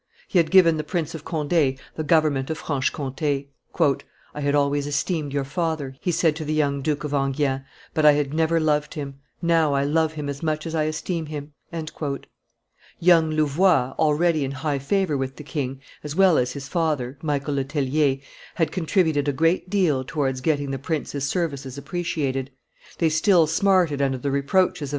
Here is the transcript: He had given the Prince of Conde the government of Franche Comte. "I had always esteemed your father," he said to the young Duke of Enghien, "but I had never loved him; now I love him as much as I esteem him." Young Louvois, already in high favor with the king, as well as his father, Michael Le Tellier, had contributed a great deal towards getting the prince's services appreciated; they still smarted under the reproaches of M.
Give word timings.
He 0.27 0.39
had 0.39 0.49
given 0.49 0.77
the 0.77 0.83
Prince 0.83 1.13
of 1.13 1.23
Conde 1.23 1.51
the 1.51 2.03
government 2.03 2.49
of 2.49 2.57
Franche 2.57 2.89
Comte. 2.89 3.21
"I 3.21 4.39
had 4.41 4.55
always 4.55 4.87
esteemed 4.87 5.31
your 5.31 5.43
father," 5.43 5.95
he 6.01 6.11
said 6.11 6.35
to 6.37 6.43
the 6.43 6.55
young 6.55 6.81
Duke 6.81 7.03
of 7.03 7.13
Enghien, 7.13 7.65
"but 7.93 8.03
I 8.03 8.13
had 8.13 8.33
never 8.33 8.59
loved 8.59 8.95
him; 8.95 9.19
now 9.43 9.73
I 9.73 9.83
love 9.83 10.13
him 10.13 10.27
as 10.27 10.41
much 10.41 10.65
as 10.65 10.73
I 10.73 10.85
esteem 10.85 11.27
him." 11.27 11.53
Young 12.99 13.29
Louvois, 13.29 13.93
already 13.99 14.43
in 14.43 14.49
high 14.53 14.79
favor 14.79 15.15
with 15.15 15.35
the 15.35 15.43
king, 15.43 15.79
as 16.03 16.15
well 16.15 16.39
as 16.39 16.53
his 16.53 16.67
father, 16.67 17.19
Michael 17.21 17.53
Le 17.53 17.63
Tellier, 17.63 18.17
had 18.55 18.71
contributed 18.71 19.27
a 19.27 19.31
great 19.31 19.69
deal 19.69 20.03
towards 20.03 20.41
getting 20.41 20.71
the 20.71 20.79
prince's 20.79 21.27
services 21.27 21.77
appreciated; 21.77 22.49
they 22.97 23.07
still 23.09 23.45
smarted 23.45 24.01
under 24.01 24.17
the 24.17 24.31
reproaches 24.31 24.89
of 24.89 24.89
M. 24.89 24.89